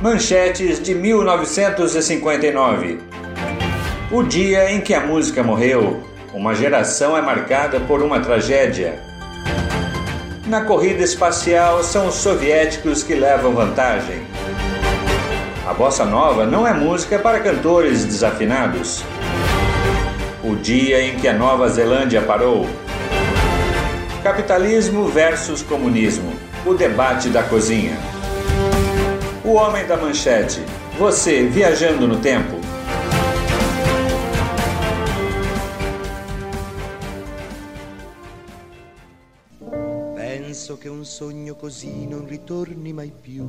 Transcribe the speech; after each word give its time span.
Manchetes 0.00 0.80
de 0.80 0.94
1959. 0.94 3.00
O 4.12 4.22
dia 4.22 4.70
em 4.70 4.80
que 4.80 4.94
a 4.94 5.00
música 5.00 5.42
morreu. 5.42 6.00
Uma 6.32 6.54
geração 6.54 7.16
é 7.16 7.20
marcada 7.20 7.80
por 7.80 8.00
uma 8.00 8.20
tragédia. 8.20 9.00
Na 10.46 10.60
corrida 10.60 11.02
espacial, 11.02 11.82
são 11.82 12.06
os 12.06 12.14
soviéticos 12.14 13.02
que 13.02 13.14
levam 13.14 13.54
vantagem. 13.54 14.22
A 15.66 15.74
bossa 15.74 16.04
nova 16.04 16.46
não 16.46 16.64
é 16.64 16.72
música 16.72 17.18
para 17.18 17.40
cantores 17.40 18.04
desafinados. 18.04 19.02
O 20.44 20.54
dia 20.54 21.02
em 21.02 21.16
que 21.16 21.26
a 21.26 21.32
Nova 21.32 21.68
Zelândia 21.68 22.22
parou. 22.22 22.68
Capitalismo 24.22 25.08
versus 25.08 25.60
comunismo. 25.60 26.34
O 26.64 26.74
debate 26.74 27.30
da 27.30 27.42
cozinha. 27.42 27.98
O 29.48 29.54
Homem 29.54 29.86
da 29.86 29.96
Manchete. 29.96 30.60
Você 30.98 31.46
viajando 31.46 32.06
no 32.06 32.18
tempo. 32.20 32.60
Penso 40.14 40.76
che 40.76 40.90
un 40.90 41.02
sogno 41.02 41.54
così 41.54 42.06
non 42.06 42.26
ritorni 42.28 42.92
mai 42.92 43.10
più. 43.10 43.46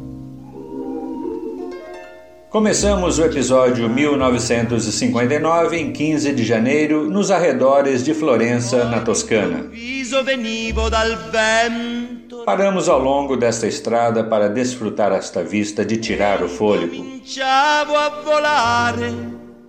Começamos 2.50 3.20
o 3.20 3.26
episódio 3.26 3.90
1959 3.90 5.78
em 5.78 5.92
15 5.92 6.34
de 6.34 6.46
janeiro, 6.46 7.10
nos 7.10 7.30
arredores 7.30 8.06
de 8.06 8.14
Florença, 8.14 8.86
na 8.86 9.02
Toscana. 9.02 9.70
Paramos 12.46 12.88
ao 12.88 13.00
longo 13.00 13.36
desta 13.36 13.66
estrada 13.66 14.24
para 14.24 14.50
desfrutar 14.50 15.12
esta 15.12 15.44
vista 15.44 15.84
de 15.84 15.98
tirar 15.98 16.44
o 16.44 16.50
fôlego. 16.50 17.04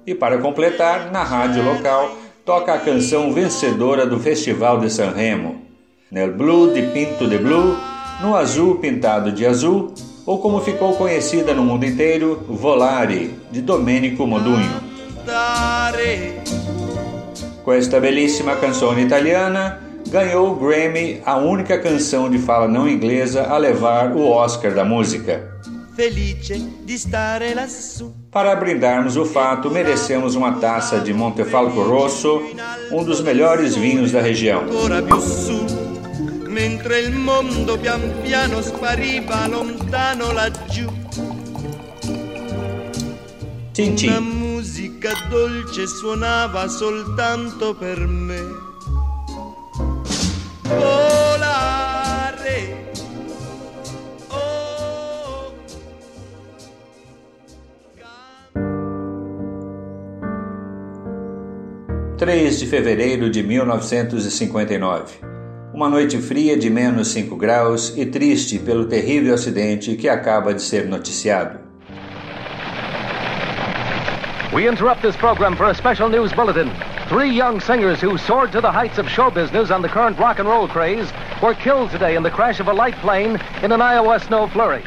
E 0.06 0.14
para 0.14 0.38
completar, 0.38 1.10
na 1.10 1.22
rádio 1.22 1.64
local, 1.64 2.16
toca 2.44 2.74
a 2.74 2.78
canção 2.78 3.32
vencedora 3.32 4.06
do 4.06 4.18
Festival 4.18 4.78
de 4.78 4.90
Sanremo, 4.90 5.62
Nel 6.10 6.32
Blue 6.32 6.72
de 6.74 6.82
Pinto 6.82 7.26
de 7.26 7.38
Blue, 7.38 7.76
no 8.20 8.36
azul 8.36 8.76
pintado 8.76 9.32
de 9.32 9.46
azul, 9.46 9.94
ou 10.26 10.38
como 10.38 10.60
ficou 10.60 10.94
conhecida 10.96 11.54
no 11.54 11.64
mundo 11.64 11.86
inteiro, 11.86 12.44
Volare, 12.46 13.34
de 13.50 13.62
Domenico 13.62 14.26
Modugno. 14.26 14.82
Com 17.64 17.72
esta 17.72 17.98
belíssima 18.00 18.56
canção 18.56 18.98
italiana, 18.98 19.89
ganhou 20.10 20.52
o 20.52 20.56
Grammy, 20.56 21.22
a 21.24 21.36
única 21.36 21.78
canção 21.78 22.28
de 22.28 22.38
fala 22.38 22.66
não 22.68 22.88
inglesa 22.88 23.44
a 23.44 23.56
levar 23.56 24.12
o 24.12 24.28
Oscar 24.28 24.74
da 24.74 24.84
música. 24.84 25.48
Para 28.30 28.56
brindarmos 28.56 29.16
o 29.16 29.24
fato, 29.24 29.70
merecemos 29.70 30.34
uma 30.34 30.52
taça 30.52 31.00
de 31.00 31.12
Montefalco 31.12 31.82
Rosso, 31.82 32.42
um 32.90 33.04
dos 33.04 33.20
melhores 33.20 33.74
vinhos 33.76 34.12
da 34.12 34.20
região. 34.20 34.64
mentre 36.50 37.00
il 37.00 37.12
mondo 37.12 37.78
pian 37.78 38.02
piano 38.22 38.60
spariva 38.60 39.46
lontano 39.46 40.32
laggiù. 40.32 40.88
Una 43.78 44.20
musica 44.20 45.12
dolce 45.30 45.86
suonava 45.86 46.68
soltanto 46.68 47.74
per 47.74 48.06
me. 48.06 48.69
Volare. 50.78 52.58
Oh. 54.30 55.52
3 62.16 62.58
de 62.58 62.66
fevereiro 62.66 63.28
de 63.28 63.42
1959. 63.42 65.14
Uma 65.74 65.88
noite 65.88 66.18
fria 66.18 66.56
de 66.56 66.70
menos 66.70 67.08
5 67.08 67.34
graus 67.36 67.96
e 67.96 68.06
triste 68.06 68.58
pelo 68.58 68.86
terrível 68.86 69.34
acidente 69.34 69.96
que 69.96 70.08
acaba 70.08 70.54
de 70.54 70.62
ser 70.62 70.86
noticiado. 70.86 71.58
We 74.52 74.68
interrupt 74.68 75.02
this 75.02 75.16
program 75.16 75.56
for 75.56 75.66
a 75.66 75.74
special 75.74 76.08
news 76.08 76.32
bulletin. 76.32 76.70
Three 77.10 77.34
young 77.34 77.58
singers 77.58 78.00
who 78.00 78.16
soared 78.16 78.52
to 78.52 78.60
the 78.60 78.70
heights 78.70 78.96
of 78.98 79.08
show 79.10 79.32
business 79.32 79.72
on 79.72 79.82
the 79.82 79.88
current 79.88 80.16
rock 80.16 80.38
and 80.38 80.48
roll 80.48 80.68
craze 80.68 81.10
were 81.42 81.56
killed 81.56 81.90
today 81.90 82.14
in 82.14 82.22
the 82.22 82.30
crash 82.30 82.60
of 82.60 82.68
a 82.68 82.72
light 82.72 82.94
plane 83.02 83.36
in 83.64 83.72
an 83.72 83.82
Iowa 83.82 84.20
snow 84.20 84.46
flurry. 84.46 84.84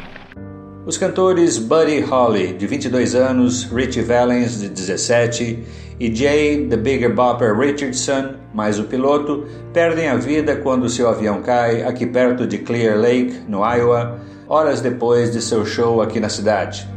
Os 0.86 0.96
cantores 0.96 1.58
Buddy 1.58 2.00
Holly, 2.00 2.54
de 2.54 2.66
22 2.66 3.14
anos, 3.14 3.64
Richie 3.70 4.00
Valens, 4.00 4.58
de 4.58 4.70
17, 4.70 5.66
e 6.00 6.14
Jay 6.14 6.66
The 6.66 6.78
Bigger 6.78 7.14
Bopper 7.14 7.54
Richardson, 7.54 8.36
mais 8.54 8.78
o 8.78 8.84
piloto, 8.84 9.46
perdem 9.74 10.08
a 10.08 10.16
vida 10.16 10.56
quando 10.56 10.88
seu 10.88 11.10
avião 11.10 11.42
cai 11.42 11.82
aqui 11.82 12.06
perto 12.06 12.46
de 12.46 12.56
Clear 12.56 12.96
Lake, 12.98 13.42
no 13.46 13.58
Iowa, 13.58 14.18
horas 14.48 14.80
depois 14.80 15.30
de 15.30 15.42
seu 15.42 15.66
show 15.66 16.00
aqui 16.00 16.18
na 16.20 16.30
cidade. 16.30 16.88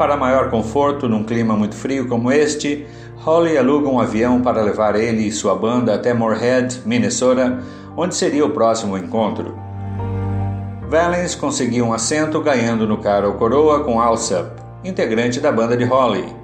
Para 0.00 0.16
maior 0.16 0.48
conforto 0.48 1.06
num 1.06 1.22
clima 1.22 1.54
muito 1.54 1.74
frio 1.74 2.08
como 2.08 2.32
este, 2.32 2.86
Holly 3.16 3.58
aluga 3.58 3.86
um 3.86 4.00
avião 4.00 4.40
para 4.40 4.62
levar 4.62 4.96
ele 4.96 5.26
e 5.26 5.30
sua 5.30 5.54
banda 5.54 5.94
até 5.94 6.14
Moorhead, 6.14 6.80
Minnesota, 6.86 7.62
onde 7.94 8.14
seria 8.14 8.46
o 8.46 8.48
próximo 8.48 8.96
encontro. 8.96 9.54
Valens 10.88 11.34
conseguiu 11.34 11.84
um 11.84 11.92
assento 11.92 12.40
ganhando 12.40 12.86
no 12.86 12.96
cara 12.96 13.28
ou 13.28 13.34
coroa 13.34 13.84
com 13.84 14.00
Alsop, 14.00 14.52
integrante 14.82 15.38
da 15.38 15.52
banda 15.52 15.76
de 15.76 15.84
Holly. 15.84 16.34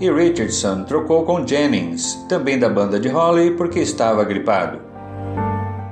E 0.00 0.10
Richardson 0.10 0.84
trocou 0.84 1.26
com 1.26 1.46
Jennings, 1.46 2.14
também 2.26 2.58
da 2.58 2.70
banda 2.70 2.98
de 2.98 3.10
Holly, 3.10 3.50
porque 3.50 3.80
estava 3.80 4.24
gripado. 4.24 4.80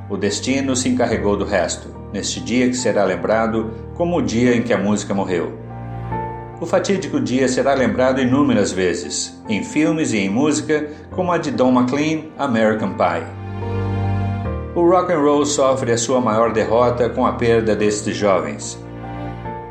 O 0.08 0.16
destino 0.16 0.74
se 0.74 0.88
encarregou 0.88 1.36
do 1.36 1.44
resto, 1.44 1.94
neste 2.10 2.40
dia 2.40 2.66
que 2.66 2.74
será 2.74 3.04
lembrado 3.04 3.70
como 3.96 4.16
o 4.16 4.22
dia 4.22 4.56
em 4.56 4.62
que 4.62 4.72
a 4.72 4.78
música 4.78 5.12
morreu. 5.12 5.65
O 6.60 6.66
fatídico 6.66 7.20
dia 7.20 7.48
será 7.48 7.74
lembrado 7.74 8.20
inúmeras 8.20 8.72
vezes, 8.72 9.40
em 9.48 9.62
filmes 9.62 10.12
e 10.12 10.18
em 10.18 10.30
música, 10.30 10.88
como 11.10 11.32
a 11.32 11.38
de 11.38 11.50
Don 11.50 11.70
McLean, 11.70 12.24
American 12.38 12.94
Pie 12.94 13.46
o 14.76 14.82
rock 14.82 15.10
and 15.10 15.20
roll 15.20 15.46
sofre 15.46 15.90
a 15.90 15.96
sua 15.96 16.20
maior 16.20 16.52
derrota 16.52 17.08
com 17.08 17.24
a 17.24 17.32
perda 17.32 17.74
destes 17.74 18.14
jovens. 18.14 18.78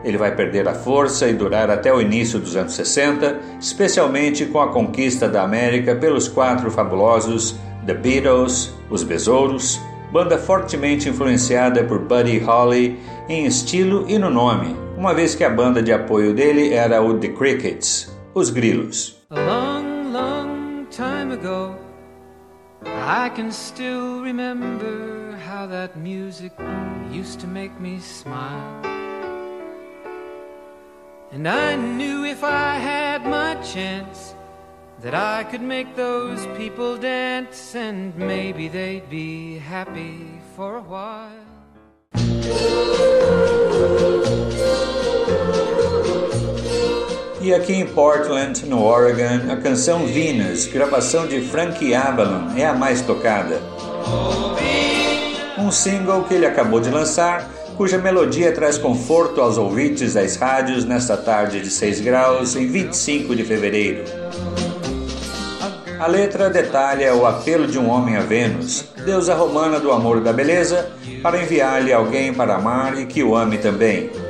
Ele 0.04 0.18
vai 0.18 0.36
perder 0.36 0.68
a 0.68 0.74
força 0.74 1.28
e 1.28 1.34
durar 1.34 1.70
até 1.70 1.94
o 1.94 2.02
início 2.02 2.40
dos 2.40 2.56
anos 2.56 2.74
60, 2.74 3.40
especialmente 3.60 4.48
com 4.48 4.60
a 4.60 4.70
conquista 4.70 5.30
da 5.30 5.44
América 5.44 5.96
pelos 5.96 6.28
quatro 6.28 6.72
fabulosos 6.72 7.56
The 7.86 7.94
Beatles, 7.94 8.74
os 8.90 9.04
Besouros, 9.04 9.80
banda 10.12 10.40
fortemente 10.40 11.08
influenciada 11.08 11.84
por 11.84 12.00
Buddy 12.00 12.40
Holly 12.40 13.00
em 13.30 13.46
estilo 13.46 14.06
e 14.08 14.18
no 14.18 14.32
nome, 14.32 14.76
uma 14.98 15.14
vez 15.14 15.36
que 15.36 15.44
a 15.44 15.50
banda 15.50 15.82
de 15.82 15.92
apoio 15.92 16.34
dele 16.34 16.74
era 16.74 17.02
o 17.02 17.20
The 17.20 17.30
Crickets, 17.30 18.16
os 18.34 18.50
Grilos. 18.50 19.18
A 19.30 19.40
long, 19.40 20.12
long 20.12 20.86
time 20.90 21.34
ago. 21.34 21.76
I 22.86 23.30
can 23.30 23.52
still 23.52 24.22
remember 24.22 25.36
how 25.48 25.68
that 25.68 25.98
music 25.98 26.54
used 27.12 27.40
to 27.42 27.48
make 27.48 27.74
me 27.80 28.00
smile. 28.00 28.82
And 31.32 31.48
I 31.48 31.76
knew 31.76 32.26
if 32.26 32.44
I 32.44 32.78
had 32.78 33.26
my 33.26 33.56
chance 33.62 34.36
that 35.02 35.14
I 35.14 35.44
could 35.44 35.62
make 35.62 35.96
those 35.96 36.48
people 36.58 36.98
dance 36.98 37.76
and 37.76 38.16
maybe 38.16 38.70
they'd 38.70 39.10
be 39.10 39.58
happy 39.58 40.40
for 40.56 40.78
a 40.78 40.82
while. 40.82 41.56
E 47.46 47.54
aqui 47.54 47.74
em 47.74 47.86
Portland, 47.86 48.66
no 48.66 48.84
Oregon, 48.84 49.52
a 49.52 49.58
canção 49.58 50.08
Venus, 50.08 50.66
gravação 50.66 51.28
de 51.28 51.42
Frankie 51.42 51.94
Avalon, 51.94 52.58
é 52.58 52.66
a 52.66 52.74
mais 52.74 53.04
tocada. 53.04 53.62
Um 55.56 55.70
single 55.70 56.24
que 56.24 56.34
ele 56.34 56.48
acabou 56.48 56.80
de 56.80 56.90
lançar, 56.90 57.48
cuja 57.78 58.00
melodia 58.00 58.52
traz 58.52 58.80
conforto 58.80 59.42
aos 59.42 59.60
ouvintes 59.60 60.16
das 60.16 60.38
rádios 60.38 60.86
nesta 60.86 61.16
tarde 61.16 61.62
de 61.62 61.70
6 61.70 62.02
graus 62.02 62.56
em 62.56 62.66
25 62.66 63.36
de 63.36 63.44
fevereiro. 63.44 64.04
A 66.00 66.08
letra 66.08 66.50
detalha 66.50 67.14
o 67.14 67.28
apelo 67.28 67.68
de 67.68 67.78
um 67.78 67.88
homem 67.92 68.18
a 68.18 68.22
Vênus, 68.22 68.86
deusa 69.06 69.36
romana 69.36 69.80
do 69.80 69.92
amor 69.92 70.18
e 70.18 70.22
da 70.22 70.34
beleza, 70.34 70.90
para 71.22 71.40
enviar-lhe 71.40 71.94
alguém 71.94 72.34
para 72.34 72.56
amar 72.56 73.00
e 73.00 73.06
que 73.06 73.22
o 73.22 73.36
ame 73.36 73.60
também. 73.60 74.25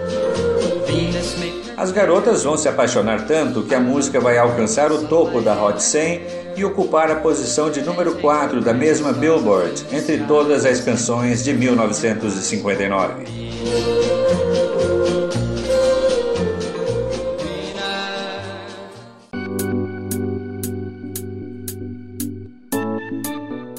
As 1.77 1.91
garotas 1.91 2.43
vão 2.43 2.55
se 2.55 2.69
apaixonar 2.69 3.27
tanto 3.27 3.63
que 3.63 3.75
a 3.75 3.79
música 3.81 4.19
vai 4.19 4.37
alcançar 4.37 4.93
o 4.93 5.07
topo 5.07 5.41
da 5.41 5.61
Hot 5.61 5.83
100 5.83 6.21
e 6.55 6.63
ocupar 6.63 7.11
a 7.11 7.15
posição 7.15 7.69
de 7.69 7.81
número 7.81 8.15
4 8.15 8.61
da 8.61 8.73
mesma 8.73 9.11
Billboard 9.11 9.85
entre 9.91 10.19
todas 10.19 10.65
as 10.65 10.79
canções 10.79 11.43
de 11.43 11.51
1959. 11.51 13.25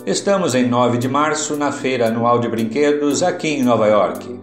Estamos 0.04 0.54
em 0.54 0.68
9 0.68 0.98
de 0.98 1.08
março, 1.08 1.56
na 1.56 1.72
Feira 1.72 2.08
Anual 2.08 2.38
de 2.38 2.48
Brinquedos, 2.48 3.22
aqui 3.22 3.48
em 3.48 3.64
Nova 3.64 3.86
York. 3.86 4.38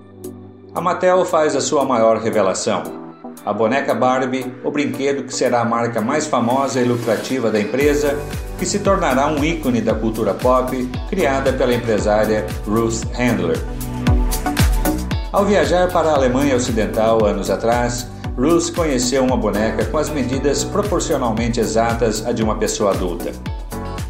A 0.74 0.82
Mattel 0.82 1.24
faz 1.24 1.56
a 1.56 1.62
sua 1.62 1.86
maior 1.86 2.18
revelação. 2.18 3.03
A 3.46 3.52
boneca 3.52 3.94
Barbie, 3.94 4.54
o 4.64 4.72
brinquedo 4.72 5.24
que 5.24 5.36
será 5.36 5.60
a 5.60 5.66
marca 5.66 6.00
mais 6.00 6.26
famosa 6.26 6.80
e 6.80 6.86
lucrativa 6.86 7.52
da 7.52 7.60
empresa, 7.60 8.18
que 8.58 8.66
se 8.66 8.80
tornará 8.80 9.28
um 9.28 9.44
ícone 9.44 9.82
da 9.82 9.94
cultura 9.94 10.34
pop, 10.34 10.90
criada 11.10 11.52
pela 11.52 11.74
empresária 11.74 12.46
Ruth 12.66 13.04
Handler. 13.14 13.60
Ao 15.30 15.44
viajar 15.44 15.92
para 15.92 16.12
a 16.12 16.16
Alemanha 16.16 16.56
Ocidental 16.56 17.26
anos 17.26 17.50
atrás, 17.50 18.08
Ruth 18.38 18.74
conheceu 18.74 19.26
uma 19.26 19.36
boneca 19.36 19.84
com 19.86 19.98
as 19.98 20.10
medidas 20.10 20.64
proporcionalmente 20.64 21.60
exatas 21.60 22.26
à 22.26 22.32
de 22.32 22.42
uma 22.42 22.56
pessoa 22.56 22.92
adulta. 22.92 23.34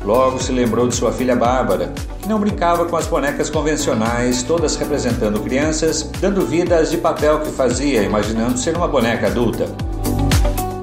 Logo 0.04 0.38
se 0.38 0.52
lembrou 0.52 0.88
de 0.88 0.96
sua 0.96 1.14
filha 1.14 1.36
Bárbara, 1.36 1.94
que 2.22 2.28
não 2.28 2.40
brincava 2.40 2.86
com 2.86 2.98
as 2.98 3.08
bonecas 3.08 3.50
convencionais, 3.50 4.44
todas 4.44 4.76
representando 4.76 5.40
crianças, 5.40 6.10
dando 6.20 6.46
vida 6.46 6.78
às 6.78 6.92
de 6.92 6.98
papel 6.98 7.40
que 7.40 7.52
fazia, 7.52 8.04
imaginando 8.04 8.58
ser 8.58 8.76
uma 8.76 8.88
boneca 8.88 9.28
adulta. 9.28 9.66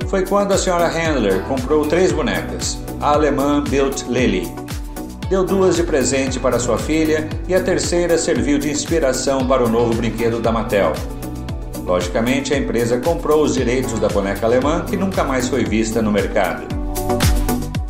Foi 0.09 0.25
quando 0.27 0.53
a 0.53 0.59
senhora 0.59 0.89
Handler 0.89 1.43
comprou 1.45 1.87
três 1.87 2.13
bonecas, 2.13 2.79
a 3.01 3.13
alemã 3.13 3.63
Built 3.63 4.05
Lily. 4.09 4.53
Deu 5.29 5.45
duas 5.45 5.77
de 5.77 5.85
presente 5.85 6.41
para 6.41 6.59
sua 6.59 6.79
filha 6.79 7.29
e 7.47 7.55
a 7.55 7.63
terceira 7.63 8.19
serviu 8.19 8.59
de 8.59 8.71
inspiração 8.71 9.47
para 9.47 9.63
o 9.63 9.69
novo 9.69 9.95
brinquedo 9.95 10.41
da 10.41 10.51
Mattel. 10.51 10.93
Logicamente, 11.85 12.53
a 12.53 12.59
empresa 12.59 12.99
comprou 12.99 13.45
os 13.45 13.55
direitos 13.55 13.99
da 14.01 14.09
boneca 14.09 14.47
alemã 14.47 14.85
que 14.85 14.97
nunca 14.97 15.23
mais 15.23 15.49
foi 15.49 15.65
vista 15.65 16.03
no 16.03 16.11
mercado. 16.11 16.81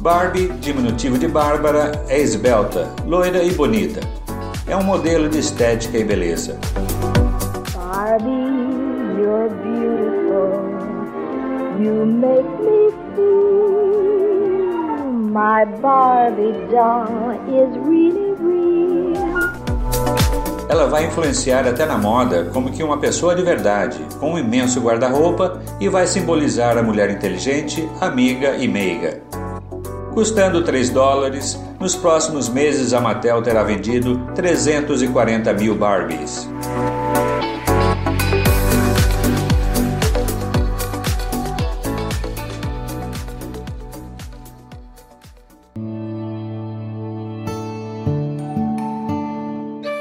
Barbie, 0.01 0.49
diminutivo 0.61 1.19
de 1.19 1.29
Bárbara, 1.29 1.93
é 2.09 2.19
esbelta, 2.19 2.89
loira 3.05 3.43
e 3.43 3.53
bonita. 3.53 4.01
É 4.67 4.75
um 4.75 4.83
modelo 4.83 5.29
de 5.29 5.39
estética 5.39 5.99
e 5.99 6.05
beleza. 6.05 6.59
Barbie, 7.75 8.31
you're 9.21 9.51
beautiful. 9.63 10.57
You 11.79 12.07
make 12.07 12.49
me 12.63 12.91
feel 13.15 13.61
my 15.13 15.67
Barbie 15.83 16.55
doll 16.71 17.37
is 17.47 17.69
really 17.87 18.33
real. 18.41 19.51
Ela 20.67 20.87
vai 20.87 21.05
influenciar 21.05 21.67
até 21.67 21.85
na 21.85 21.99
moda 21.99 22.49
como 22.55 22.71
que 22.71 22.83
uma 22.83 22.97
pessoa 22.97 23.35
de 23.35 23.43
verdade, 23.43 23.99
com 24.19 24.33
um 24.33 24.39
imenso 24.39 24.81
guarda-roupa 24.81 25.61
e 25.79 25.91
vai 25.91 26.07
simbolizar 26.07 26.79
a 26.79 26.83
mulher 26.83 27.11
inteligente, 27.11 27.87
amiga 28.01 28.57
e 28.57 28.67
meiga. 28.67 29.29
Custando 30.13 30.65
3 30.65 30.91
dólares, 30.91 31.59
nos 31.79 31.95
próximos 31.95 32.49
meses 32.49 32.93
a 32.93 33.01
Mattel 33.01 33.43
terá 33.43 33.63
vendido 33.63 34.19
340 34.35 35.53
mil 35.55 35.77
Barbies. 35.77 36.49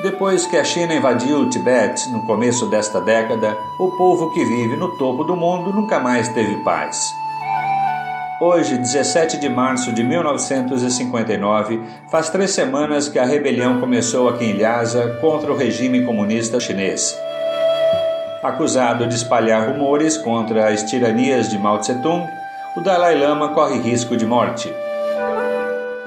Depois 0.01 0.45
que 0.47 0.57
a 0.57 0.63
China 0.63 0.94
invadiu 0.94 1.41
o 1.41 1.50
Tibete 1.50 2.09
no 2.09 2.25
começo 2.25 2.65
desta 2.65 3.00
década, 3.00 3.56
o 3.79 3.91
povo 3.91 4.33
que 4.33 4.44
vive 4.44 4.75
no 4.75 4.97
topo 4.97 5.23
do 5.23 5.35
mundo 5.35 5.71
nunca 5.71 6.00
mais 6.00 6.27
teve 6.29 6.57
paz. 6.63 7.13
Hoje, 8.41 8.77
17 8.77 9.38
de 9.38 9.50
março 9.50 9.91
de 9.91 10.01
1959, 10.03 11.81
faz 12.09 12.30
três 12.30 12.51
semanas 12.51 13.09
que 13.09 13.19
a 13.19 13.25
rebelião 13.25 13.81
começou 13.81 14.30
aqui 14.30 14.45
em 14.45 14.57
Lhasa 14.57 15.18
contra 15.19 15.51
o 15.51 15.57
regime 15.57 16.06
comunista 16.06 16.59
chinês. 16.59 17.18
Acusado 18.41 19.07
de 19.07 19.15
espalhar 19.15 19.69
rumores 19.69 20.18
contra 20.18 20.69
as 20.69 20.83
tiranias 20.83 21.50
de 21.50 21.59
Mao 21.59 21.80
Tse-tung, 21.80 22.25
o 22.77 22.81
Dalai 22.81 23.19
Lama 23.19 23.50
corre 23.50 23.77
risco 23.80 24.15
de 24.15 24.25
morte. 24.25 24.74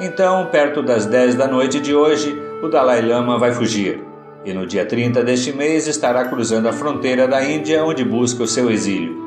Então, 0.00 0.46
perto 0.46 0.82
das 0.82 1.04
10 1.04 1.34
da 1.34 1.46
noite 1.46 1.80
de 1.80 1.94
hoje, 1.94 2.34
o 2.62 2.68
Dalai 2.68 3.02
Lama 3.02 3.38
vai 3.38 3.52
fugir 3.52 4.12
e 4.44 4.52
no 4.52 4.66
dia 4.66 4.84
30 4.84 5.22
deste 5.22 5.52
mês 5.52 5.86
estará 5.86 6.24
cruzando 6.24 6.68
a 6.68 6.72
fronteira 6.72 7.28
da 7.28 7.44
Índia, 7.44 7.84
onde 7.84 8.04
busca 8.04 8.42
o 8.42 8.48
seu 8.48 8.70
exílio. 8.70 9.21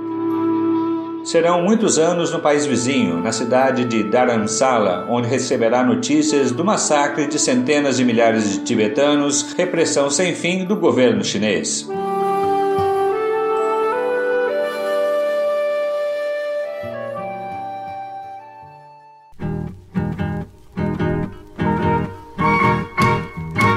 Serão 1.26 1.64
muitos 1.64 1.98
anos 1.98 2.32
no 2.32 2.40
país 2.40 2.68
vizinho, 2.68 3.20
na 3.20 3.32
cidade 3.32 3.84
de 3.84 4.04
Dharamsala, 4.04 5.08
onde 5.10 5.28
receberá 5.28 5.84
notícias 5.84 6.52
do 6.52 6.64
massacre 6.64 7.26
de 7.26 7.40
centenas 7.40 7.98
de 7.98 8.06
milhares 8.06 8.52
de 8.52 8.60
tibetanos, 8.60 9.54
repressão 9.58 10.08
sem 10.08 10.36
fim 10.36 10.66
do 10.66 10.76
governo 10.76 11.24
chinês. 11.24 11.90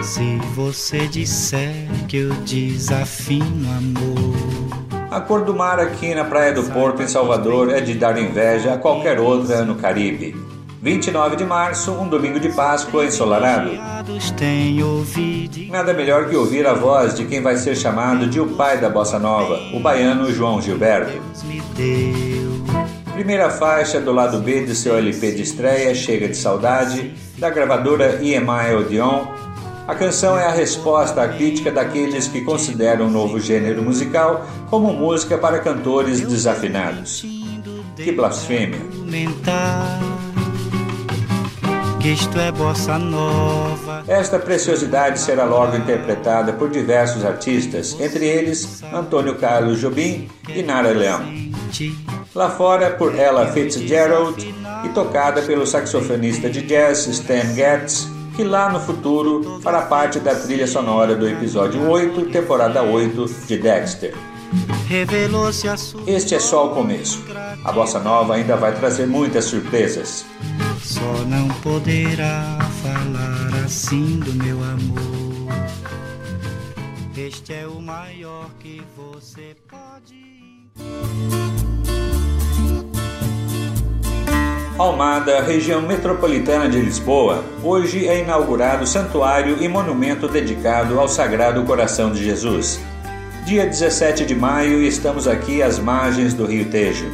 Se 0.03 0.37
você 0.55 1.07
disser 1.07 1.87
que 2.09 2.19
eu 2.19 2.35
desafino 2.45 3.71
amor 3.71 4.88
a 5.11 5.21
cor 5.21 5.45
do 5.45 5.55
mar 5.55 5.81
aqui 5.81 6.15
na 6.15 6.25
Praia 6.25 6.53
do 6.53 6.63
Porto, 6.65 7.03
em 7.03 7.09
Salvador, 7.09 7.71
é 7.71 7.81
de 7.81 7.95
dar 7.95 8.19
inveja 8.19 8.75
a 8.75 8.79
qualquer 8.79 9.19
outra 9.19 9.65
no 9.65 9.77
Caribe. 9.77 10.37
29 10.81 11.37
de 11.37 11.45
março, 11.45 11.91
um 11.93 12.07
domingo 12.09 12.39
de 12.39 12.51
Páscoa 12.51 13.05
ensolarado. 13.05 13.71
Nada 15.71 15.93
melhor 15.93 16.29
que 16.29 16.37
ouvir 16.37 16.67
a 16.67 16.75
voz 16.75 17.15
de 17.15 17.25
quem 17.25 17.41
vai 17.41 17.57
ser 17.57 17.75
chamado 17.75 18.27
de 18.27 18.41
o 18.41 18.49
pai 18.55 18.79
da 18.79 18.89
bossa 18.89 19.19
nova, 19.19 19.59
o 19.75 19.81
baiano 19.81 20.33
João 20.33 20.61
Gilberto. 20.61 21.21
Primeira 23.13 23.51
faixa 23.51 24.01
do 24.01 24.13
lado 24.13 24.39
B 24.39 24.65
de 24.65 24.77
seu 24.77 24.97
LP 24.97 25.33
de 25.33 25.43
estreia, 25.43 25.93
Chega 25.95 26.29
de 26.29 26.37
Saudade, 26.37 27.13
da 27.37 27.51
gravadora 27.51 28.21
EMI 28.23 28.75
Odeon, 28.79 29.27
a 29.89 29.95
canção 29.95 30.39
é 30.39 30.45
a 30.45 30.53
resposta 30.53 31.23
à 31.23 31.29
crítica 31.29 31.73
daqueles 31.73 32.29
que 32.29 32.43
consideram 32.43 33.07
o 33.07 33.11
novo 33.11 33.41
gênero 33.41 33.83
musical 33.83 34.47
como 34.69 34.93
música 34.93 35.39
para 35.39 35.61
cantores 35.61 36.21
desafinados. 36.21 37.25
Que 37.97 38.13
blasfêmia! 38.13 38.81
É 44.07 44.21
Esta 44.21 44.39
preciosidade 44.39 45.19
será 45.19 45.45
logo 45.45 45.75
interpretada 45.75 46.53
por 46.53 46.69
diversos 46.69 47.25
artistas, 47.25 47.97
entre 47.99 48.27
eles 48.27 48.83
Antônio 48.93 49.37
Carlos 49.37 49.81
Jobim 49.81 50.29
e 50.51 50.63
Nara 50.63 50.91
Leão. 50.91 51.23
Lá 52.35 52.51
fora 52.51 52.91
por 52.91 53.19
Ella 53.19 53.47
Fitzgerald 53.53 54.55
e 54.85 54.89
tocada 54.91 55.41
pelo 55.41 55.67
saxofonista 55.67 56.51
de 56.51 56.61
jazz 56.61 57.07
Stan 57.07 57.55
Getz 57.55 58.18
que 58.39 58.45
lá 58.45 58.71
no 58.71 58.79
futuro 58.79 59.61
fará 59.61 59.83
parte 59.83 60.21
da 60.21 60.33
trilha 60.33 60.65
sonora 60.65 61.17
do 61.17 61.29
episódio 61.29 61.91
8, 61.91 62.27
temporada 62.27 62.81
8 62.85 63.27
de 63.49 63.59
Dexter. 63.59 64.15
Este 66.07 66.37
é 66.37 66.39
só 66.39 66.69
o 66.69 66.71
começo. 66.73 67.25
A 67.65 67.73
bossa 67.73 67.99
nova 67.99 68.37
ainda 68.37 68.55
vai 68.55 68.73
trazer 68.73 69.09
muitas 69.09 69.47
surpresas. 69.47 70.25
Só 70.81 71.25
não 71.27 71.49
poderá 71.63 72.59
falar 72.81 73.65
assim 73.65 74.21
do 74.21 74.33
meu 74.35 74.63
amor. 74.63 75.53
Este 77.17 77.55
é 77.55 77.67
o 77.67 77.83
maior 77.83 78.51
que 78.61 78.81
você 78.97 79.57
pode. 79.69 80.29
Almada, 84.79 85.41
região 85.43 85.83
metropolitana 85.83 86.69
de 86.69 86.81
Lisboa, 86.81 87.43
hoje 87.65 88.07
é 88.07 88.21
inaugurado 88.21 88.87
santuário 88.87 89.61
e 89.61 89.67
monumento 89.67 90.29
dedicado 90.29 91.01
ao 91.01 91.09
Sagrado 91.09 91.65
Coração 91.65 92.13
de 92.13 92.25
Jesus. 92.25 92.81
Dia 93.45 93.67
17 93.67 94.25
de 94.25 94.37
maio 94.37 94.81
estamos 94.81 95.27
aqui 95.27 95.61
às 95.61 95.81
margens 95.81 96.33
do 96.33 96.47
Rio 96.47 96.67
Tejo. 96.67 97.07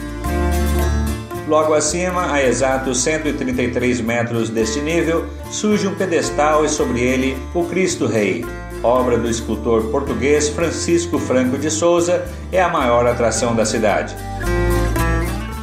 Logo 1.49 1.73
acima, 1.73 2.35
a 2.35 2.45
exatos 2.45 3.03
133 3.03 3.99
metros 4.03 4.51
deste 4.51 4.81
nível, 4.81 5.25
surge 5.51 5.89
um 5.89 5.95
pedestal 5.95 6.67
e 6.67 6.69
sobre 6.69 7.01
ele 7.01 7.35
o 7.55 7.65
Cristo 7.65 8.07
Rei. 8.07 8.45
Obra 8.83 9.17
do 9.17 9.31
escultor 9.31 9.85
português 9.85 10.51
Francisco 10.51 11.19
Franco 11.19 11.57
de 11.57 11.71
Souza, 11.71 12.27
é 12.53 12.61
a 12.61 12.69
maior 12.69 13.07
atração 13.07 13.57
da 13.57 13.65
cidade. 13.65 14.15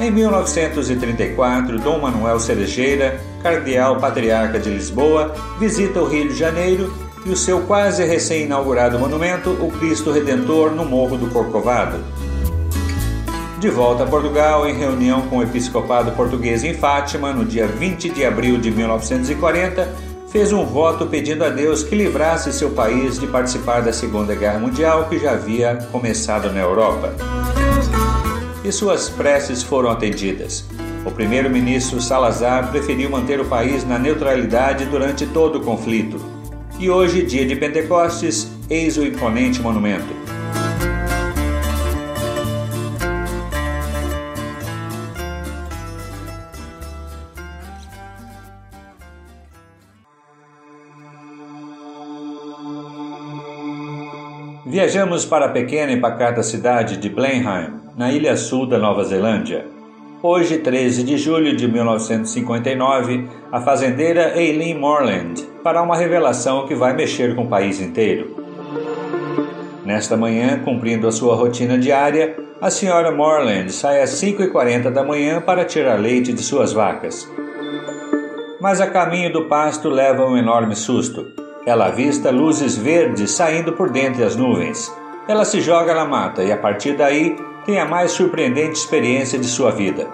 Em 0.01 0.09
1934, 0.09 1.77
Dom 1.77 1.99
Manuel 1.99 2.39
Cerejeira, 2.39 3.21
cardeal 3.43 3.97
patriarca 3.97 4.59
de 4.59 4.67
Lisboa, 4.67 5.35
visita 5.59 6.01
o 6.01 6.07
Rio 6.07 6.27
de 6.27 6.35
Janeiro 6.35 6.91
e 7.23 7.29
o 7.29 7.37
seu 7.37 7.61
quase 7.67 8.03
recém-inaugurado 8.03 8.97
monumento, 8.97 9.51
o 9.51 9.71
Cristo 9.71 10.11
Redentor, 10.11 10.71
no 10.71 10.83
Morro 10.83 11.19
do 11.19 11.29
Corcovado. 11.29 12.03
De 13.59 13.69
volta 13.69 14.01
a 14.01 14.07
Portugal, 14.07 14.67
em 14.67 14.73
reunião 14.73 15.21
com 15.27 15.37
o 15.37 15.43
episcopado 15.43 16.13
português 16.13 16.63
em 16.63 16.73
Fátima, 16.73 17.31
no 17.31 17.45
dia 17.45 17.67
20 17.67 18.09
de 18.09 18.25
abril 18.25 18.57
de 18.57 18.71
1940, 18.71 19.87
fez 20.29 20.51
um 20.51 20.65
voto 20.65 21.05
pedindo 21.05 21.45
a 21.45 21.49
Deus 21.49 21.83
que 21.83 21.93
livrasse 21.93 22.51
seu 22.51 22.71
país 22.71 23.19
de 23.19 23.27
participar 23.27 23.83
da 23.83 23.93
Segunda 23.93 24.33
Guerra 24.33 24.57
Mundial 24.57 25.07
que 25.07 25.19
já 25.19 25.33
havia 25.33 25.75
começado 25.91 26.51
na 26.51 26.59
Europa. 26.59 27.13
Suas 28.71 29.09
preces 29.09 29.61
foram 29.61 29.89
atendidas. 29.91 30.65
O 31.05 31.11
primeiro-ministro 31.11 31.99
Salazar 31.99 32.71
preferiu 32.71 33.09
manter 33.09 33.39
o 33.39 33.45
país 33.45 33.85
na 33.85 33.99
neutralidade 33.99 34.85
durante 34.85 35.25
todo 35.27 35.57
o 35.57 35.61
conflito. 35.61 36.19
E 36.79 36.89
hoje, 36.89 37.23
dia 37.23 37.45
de 37.45 37.55
Pentecostes, 37.55 38.49
eis 38.69 38.97
o 38.97 39.05
imponente 39.05 39.61
monumento. 39.61 40.20
Viajamos 54.81 55.25
para 55.25 55.45
a 55.45 55.49
pequena 55.49 55.91
e 55.91 55.99
pacata 55.99 56.41
cidade 56.41 56.97
de 56.97 57.07
Blenheim, 57.07 57.71
na 57.95 58.11
ilha 58.11 58.35
sul 58.35 58.65
da 58.65 58.79
Nova 58.79 59.03
Zelândia. 59.03 59.67
Hoje, 60.23 60.57
13 60.57 61.03
de 61.03 61.19
julho 61.19 61.55
de 61.55 61.67
1959, 61.67 63.29
a 63.51 63.61
fazendeira 63.61 64.35
Eileen 64.35 64.79
Morland 64.79 65.47
fará 65.63 65.83
uma 65.83 65.95
revelação 65.95 66.65
que 66.65 66.73
vai 66.73 66.95
mexer 66.95 67.35
com 67.35 67.43
o 67.43 67.47
país 67.47 67.79
inteiro. 67.79 68.35
Nesta 69.85 70.17
manhã, 70.17 70.59
cumprindo 70.65 71.07
a 71.07 71.11
sua 71.11 71.35
rotina 71.35 71.77
diária, 71.77 72.35
a 72.59 72.71
senhora 72.71 73.11
Morland 73.11 73.71
sai 73.71 74.01
às 74.01 74.09
5h40 74.19 74.89
da 74.89 75.03
manhã 75.03 75.39
para 75.39 75.63
tirar 75.63 75.99
leite 75.99 76.33
de 76.33 76.41
suas 76.41 76.73
vacas. 76.73 77.31
Mas 78.59 78.81
a 78.81 78.87
caminho 78.87 79.31
do 79.31 79.45
pasto 79.45 79.89
leva 79.89 80.25
um 80.25 80.35
enorme 80.35 80.75
susto. 80.75 81.40
Ela 81.63 81.87
avista 81.87 82.31
luzes 82.31 82.75
verdes 82.75 83.31
saindo 83.31 83.73
por 83.73 83.91
dentre 83.91 84.23
as 84.23 84.35
nuvens. 84.35 84.91
Ela 85.27 85.45
se 85.45 85.61
joga 85.61 85.93
na 85.93 86.05
mata 86.05 86.43
e, 86.43 86.51
a 86.51 86.57
partir 86.57 86.93
daí, 86.93 87.37
tem 87.63 87.79
a 87.79 87.85
mais 87.85 88.11
surpreendente 88.11 88.79
experiência 88.79 89.37
de 89.37 89.45
sua 89.45 89.69
vida. 89.69 90.07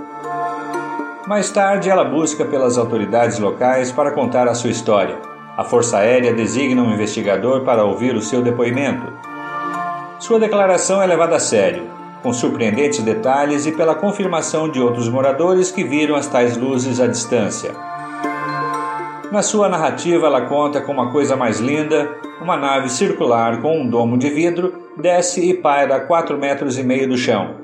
Mais 1.25 1.50
tarde, 1.50 1.89
ela 1.89 2.04
busca 2.04 2.44
pelas 2.44 2.77
autoridades 2.77 3.39
locais 3.39 3.94
para 3.94 4.12
contar 4.12 4.48
a 4.50 4.54
sua 4.54 4.70
história. 4.70 5.18
A 5.56 5.63
Força 5.63 6.00
Aérea 6.00 6.34
designa 6.34 6.84
um 6.84 6.94
investigador 6.94 7.62
para 7.62 7.86
ouvir 7.86 8.13
o 8.13 8.22
seu 8.22 8.42
depoimento. 8.42 9.12
Sua 10.20 10.39
declaração 10.39 11.01
é 11.01 11.08
levada 11.08 11.38
a 11.38 11.39
sério, 11.39 11.84
com 12.22 12.34
surpreendentes 12.34 13.00
detalhes 13.00 13.66
e 13.66 13.72
pela 13.72 13.96
confirmação 13.96 14.70
de 14.70 14.82
outros 14.82 15.08
moradores 15.08 15.72
que 15.72 15.84
viram 15.84 16.16
as 16.16 16.27
tais 16.27 16.58
luzes 16.58 17.00
à 17.00 17.08
distância. 17.08 17.74
Na 19.30 19.42
sua 19.42 19.68
narrativa, 19.68 20.26
ela 20.28 20.42
conta 20.42 20.80
com 20.80 20.94
uma 20.94 21.12
coisa 21.12 21.36
mais 21.36 21.60
linda: 21.60 22.10
uma 22.42 22.56
nave 22.56 22.90
circular 22.90 23.62
com 23.62 23.82
um 23.82 23.90
domo 23.90 24.18
de 24.18 24.30
vidro 24.30 24.74
desce 24.98 25.42
e 25.50 25.54
paira 25.54 25.98
a 25.98 26.00
quatro 26.00 26.38
metros 26.38 26.78
e 26.78 26.84
meio 26.84 27.10
do 27.10 27.18
chão. 27.18 27.56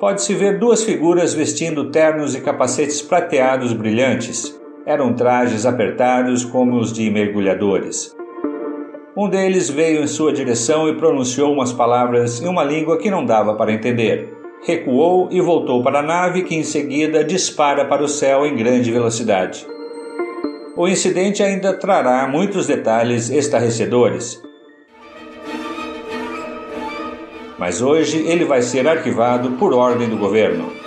Pode-se 0.00 0.34
ver 0.34 0.58
duas 0.58 0.82
figuras 0.82 1.34
vestindo 1.34 1.90
ternos 1.90 2.34
e 2.34 2.40
capacetes 2.40 3.02
prateados 3.02 3.72
brilhantes. 3.72 4.58
Eram 4.86 5.12
trajes 5.12 5.66
apertados 5.66 6.44
como 6.44 6.78
os 6.78 6.92
de 6.92 7.08
mergulhadores. 7.10 8.16
Um 9.14 9.28
deles 9.28 9.68
veio 9.68 10.02
em 10.02 10.06
sua 10.06 10.32
direção 10.32 10.88
e 10.88 10.96
pronunciou 10.96 11.52
umas 11.52 11.72
palavras 11.72 12.42
em 12.42 12.48
uma 12.48 12.64
língua 12.64 12.96
que 12.96 13.10
não 13.10 13.24
dava 13.24 13.54
para 13.54 13.72
entender. 13.72 14.34
Recuou 14.64 15.28
e 15.30 15.40
voltou 15.40 15.82
para 15.82 15.98
a 15.98 16.02
nave, 16.02 16.42
que 16.44 16.54
em 16.54 16.62
seguida 16.62 17.22
dispara 17.22 17.84
para 17.84 18.02
o 18.02 18.08
céu 18.08 18.46
em 18.46 18.56
grande 18.56 18.90
velocidade. 18.90 19.66
O 20.82 20.88
incidente 20.88 21.44
ainda 21.44 21.74
trará 21.74 22.26
muitos 22.26 22.66
detalhes 22.66 23.30
estarrecedores. 23.30 24.42
mas 27.56 27.80
hoje 27.80 28.18
ele 28.26 28.44
vai 28.44 28.60
ser 28.60 28.88
arquivado 28.88 29.52
por 29.52 29.72
ordem 29.72 30.08
do 30.08 30.16
governo. 30.16 30.81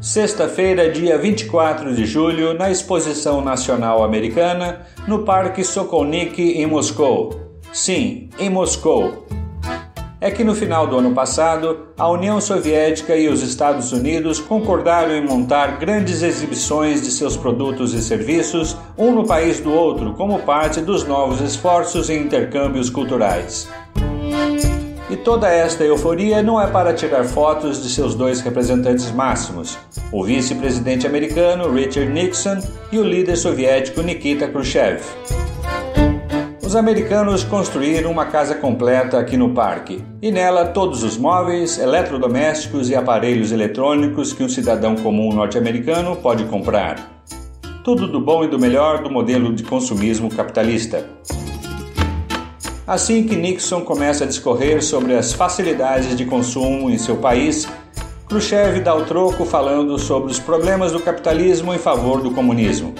Sexta-feira, 0.00 0.90
dia 0.90 1.18
24 1.18 1.94
de 1.94 2.06
julho, 2.06 2.54
na 2.54 2.70
Exposição 2.70 3.42
Nacional 3.42 4.02
Americana, 4.02 4.86
no 5.06 5.24
Parque 5.24 5.62
Sokolnik, 5.62 6.40
em 6.40 6.66
Moscou. 6.66 7.38
Sim, 7.70 8.30
em 8.38 8.48
Moscou, 8.48 9.26
é 10.18 10.30
que 10.30 10.42
no 10.42 10.54
final 10.54 10.86
do 10.86 10.96
ano 10.96 11.12
passado, 11.12 11.88
a 11.98 12.08
União 12.08 12.40
Soviética 12.40 13.14
e 13.14 13.28
os 13.28 13.42
Estados 13.42 13.92
Unidos 13.92 14.40
concordaram 14.40 15.14
em 15.14 15.26
montar 15.26 15.78
grandes 15.78 16.22
exibições 16.22 17.02
de 17.02 17.10
seus 17.10 17.36
produtos 17.36 17.92
e 17.92 18.02
serviços, 18.02 18.78
um 18.96 19.12
no 19.12 19.26
país 19.26 19.60
do 19.60 19.70
outro, 19.70 20.14
como 20.14 20.38
parte 20.40 20.80
dos 20.80 21.04
novos 21.04 21.42
esforços 21.42 22.08
em 22.08 22.22
intercâmbios 22.22 22.88
culturais. 22.88 23.68
E 25.10 25.16
toda 25.16 25.48
esta 25.48 25.82
euforia 25.82 26.40
não 26.40 26.60
é 26.60 26.68
para 26.68 26.94
tirar 26.94 27.24
fotos 27.24 27.82
de 27.82 27.90
seus 27.90 28.14
dois 28.14 28.40
representantes 28.40 29.10
máximos, 29.10 29.76
o 30.12 30.22
vice-presidente 30.22 31.04
americano 31.04 31.68
Richard 31.68 32.12
Nixon 32.12 32.58
e 32.92 32.98
o 32.98 33.02
líder 33.02 33.34
soviético 33.34 34.02
Nikita 34.02 34.46
Khrushchev. 34.46 35.02
Os 36.62 36.76
americanos 36.76 37.42
construíram 37.42 38.12
uma 38.12 38.26
casa 38.26 38.54
completa 38.54 39.18
aqui 39.18 39.36
no 39.36 39.52
parque, 39.52 40.00
e 40.22 40.30
nela 40.30 40.66
todos 40.66 41.02
os 41.02 41.16
móveis, 41.16 41.76
eletrodomésticos 41.76 42.88
e 42.88 42.94
aparelhos 42.94 43.50
eletrônicos 43.50 44.32
que 44.32 44.44
um 44.44 44.48
cidadão 44.48 44.94
comum 44.94 45.32
norte-americano 45.32 46.14
pode 46.14 46.44
comprar. 46.44 47.24
Tudo 47.82 48.06
do 48.06 48.20
bom 48.20 48.44
e 48.44 48.48
do 48.48 48.60
melhor 48.60 49.02
do 49.02 49.10
modelo 49.10 49.52
de 49.52 49.64
consumismo 49.64 50.30
capitalista. 50.32 51.04
Assim 52.90 53.22
que 53.24 53.36
Nixon 53.36 53.82
começa 53.82 54.24
a 54.24 54.26
discorrer 54.26 54.82
sobre 54.82 55.14
as 55.14 55.32
facilidades 55.32 56.16
de 56.16 56.24
consumo 56.24 56.90
em 56.90 56.98
seu 56.98 57.16
país, 57.16 57.68
Khrushchev 58.28 58.80
dá 58.80 58.94
o 58.94 59.04
troco 59.04 59.44
falando 59.44 59.98
sobre 59.98 60.30
os 60.30 60.38
problemas 60.40 60.92
do 60.92 61.00
capitalismo 61.00 61.72
em 61.72 61.78
favor 61.78 62.20
do 62.20 62.32
comunismo 62.32 62.92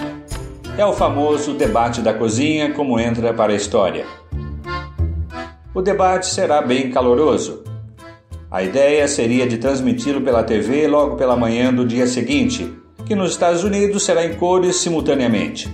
é 0.81 0.85
o 0.85 0.93
famoso 0.93 1.53
debate 1.53 2.01
da 2.01 2.11
cozinha, 2.11 2.73
como 2.73 2.99
entra 2.99 3.33
para 3.33 3.53
a 3.53 3.55
história. 3.55 4.05
O 5.73 5.81
debate 5.81 6.25
será 6.25 6.61
bem 6.61 6.89
caloroso. 6.89 7.63
A 8.49 8.63
ideia 8.63 9.07
seria 9.07 9.47
de 9.47 9.57
transmiti-lo 9.57 10.21
pela 10.21 10.43
TV 10.43 10.87
logo 10.87 11.15
pela 11.17 11.35
manhã 11.35 11.73
do 11.73 11.85
dia 11.85 12.07
seguinte, 12.07 12.73
que 13.05 13.15
nos 13.15 13.31
Estados 13.31 13.63
Unidos 13.63 14.03
será 14.03 14.25
em 14.25 14.33
cores 14.33 14.77
simultaneamente. 14.77 15.69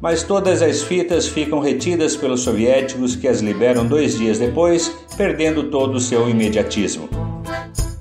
Mas 0.00 0.22
todas 0.22 0.62
as 0.62 0.82
fitas 0.82 1.26
ficam 1.26 1.58
retidas 1.58 2.16
pelos 2.16 2.42
soviéticos 2.42 3.16
que 3.16 3.26
as 3.26 3.40
liberam 3.40 3.86
dois 3.86 4.16
dias 4.16 4.38
depois, 4.38 4.88
perdendo 5.16 5.64
todo 5.64 5.96
o 5.96 6.00
seu 6.00 6.28
imediatismo. 6.28 7.08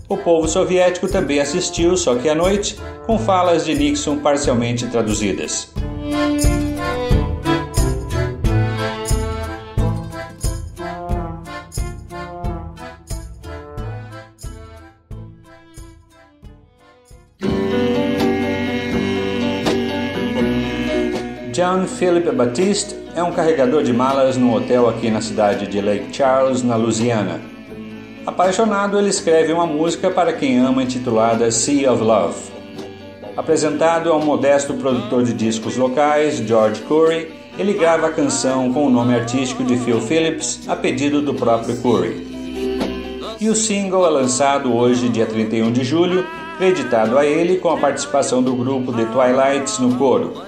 O 0.08 0.16
povo 0.16 0.48
soviético 0.48 1.08
também 1.08 1.40
assistiu, 1.40 1.98
só 1.98 2.16
que 2.16 2.30
à 2.30 2.36
noite, 2.36 2.78
com 3.06 3.18
falas 3.18 3.66
de 3.66 3.74
Nixon 3.74 4.20
parcialmente 4.20 4.88
traduzidas. 4.88 5.74
John 21.68 21.86
Philip 21.86 22.32
Baptiste 22.32 22.96
é 23.14 23.22
um 23.22 23.34
carregador 23.34 23.84
de 23.84 23.92
malas 23.92 24.38
num 24.38 24.54
hotel 24.54 24.88
aqui 24.88 25.12
na 25.12 25.20
cidade 25.20 25.68
de 25.68 25.82
Lake 25.82 26.16
Charles, 26.16 26.64
na 26.64 26.78
Louisiana. 26.78 27.42
Apaixonado, 28.26 28.98
ele 28.98 29.10
escreve 29.10 29.52
uma 29.52 29.68
música 29.68 30.10
para 30.10 30.32
quem 30.32 30.58
ama 30.60 30.82
intitulada 30.82 31.52
Sea 31.52 31.92
of 31.92 32.02
Love. 32.02 32.38
Apresentado 33.36 34.10
a 34.10 34.16
um 34.16 34.24
modesto 34.24 34.76
produtor 34.76 35.24
de 35.24 35.34
discos 35.34 35.76
locais, 35.76 36.38
George 36.38 36.82
Curry, 36.84 37.34
ele 37.60 37.74
grava 37.74 38.08
a 38.08 38.14
canção 38.14 38.72
com 38.72 38.88
o 38.88 38.90
nome 38.90 39.14
artístico 39.14 39.62
de 39.66 39.76
Phil 39.76 40.00
Phillips, 40.00 40.62
a 40.70 40.76
pedido 40.78 41.22
do 41.22 41.34
próprio 41.34 41.76
Curry. 41.82 43.36
E 43.42 43.50
o 43.50 43.56
single 43.56 44.08
é 44.08 44.10
lançado 44.10 44.74
hoje, 44.74 45.10
dia 45.10 45.26
31 45.26 45.74
de 45.74 45.84
julho, 45.84 46.26
creditado 46.58 47.18
a 47.18 47.26
ele 47.26 47.58
com 47.58 47.70
a 47.70 47.78
participação 47.78 48.42
do 48.42 48.56
grupo 48.56 48.94
The 48.94 49.04
Twilights 49.04 49.80
no 49.80 49.96
coro. 49.96 50.47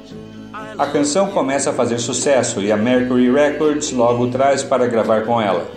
A 0.79 0.85
canção 0.85 1.27
começa 1.27 1.71
a 1.71 1.73
fazer 1.73 1.99
sucesso 1.99 2.61
e 2.61 2.71
a 2.71 2.77
Mercury 2.77 3.29
Records 3.29 3.91
logo 3.91 4.27
traz 4.27 4.63
para 4.63 4.87
gravar 4.87 5.25
com 5.25 5.41
ela. 5.41 5.69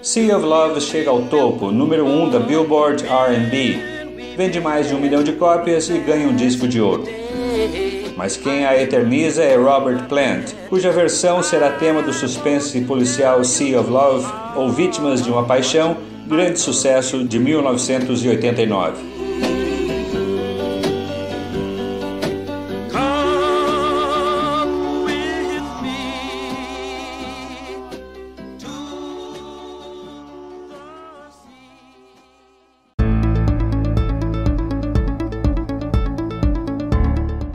Sea 0.00 0.36
of 0.36 0.46
Love 0.46 0.80
chega 0.80 1.10
ao 1.10 1.22
topo, 1.22 1.72
número 1.72 2.06
1 2.06 2.22
um 2.22 2.30
da 2.30 2.38
Billboard 2.38 3.04
R&B. 3.04 4.36
Vende 4.36 4.60
mais 4.60 4.86
de 4.86 4.94
um 4.94 5.00
milhão 5.00 5.24
de 5.24 5.32
cópias 5.32 5.90
e 5.90 5.98
ganha 5.98 6.28
um 6.28 6.36
disco 6.36 6.68
de 6.68 6.80
ouro. 6.80 7.02
mas 8.16 8.36
quem 8.36 8.64
a 8.64 8.80
eterniza 8.80 9.42
é 9.42 9.56
Robert 9.56 10.04
Plant, 10.04 10.52
cuja 10.68 10.92
versão 10.92 11.42
será 11.42 11.72
tema 11.72 12.02
do 12.02 12.12
suspense 12.12 12.80
policial 12.82 13.42
Sea 13.42 13.80
of 13.80 13.90
Love 13.90 14.32
ou 14.54 14.70
Vítimas 14.70 15.24
de 15.24 15.28
uma 15.28 15.42
Paixão, 15.42 15.96
grande 16.28 16.60
sucesso 16.60 17.24
de 17.24 17.36
1989. 17.40 19.11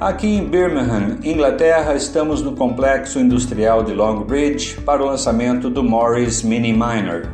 Aqui 0.07 0.37
em 0.37 0.45
Birmingham, 0.45 1.17
Inglaterra, 1.21 1.93
estamos 1.93 2.41
no 2.41 2.53
complexo 2.53 3.19
industrial 3.19 3.83
de 3.83 3.93
Longbridge 3.93 4.79
para 4.85 5.03
o 5.03 5.05
lançamento 5.05 5.69
do 5.69 5.83
Morris 5.83 6.41
Mini 6.43 6.71
Minor, 6.71 7.27